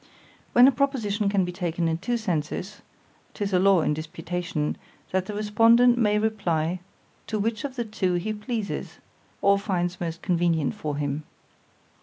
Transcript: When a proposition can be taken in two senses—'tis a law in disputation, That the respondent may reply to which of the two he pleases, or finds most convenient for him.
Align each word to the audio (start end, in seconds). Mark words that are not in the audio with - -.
When 0.53 0.67
a 0.67 0.71
proposition 0.71 1.29
can 1.29 1.45
be 1.45 1.51
taken 1.51 1.87
in 1.87 1.99
two 1.99 2.17
senses—'tis 2.17 3.53
a 3.53 3.59
law 3.59 3.81
in 3.81 3.93
disputation, 3.93 4.75
That 5.11 5.27
the 5.27 5.35
respondent 5.35 5.95
may 5.95 6.17
reply 6.17 6.79
to 7.27 7.37
which 7.37 7.63
of 7.63 7.75
the 7.75 7.85
two 7.85 8.15
he 8.15 8.33
pleases, 8.33 8.97
or 9.43 9.59
finds 9.59 10.01
most 10.01 10.23
convenient 10.23 10.73
for 10.73 10.97
him. 10.97 11.21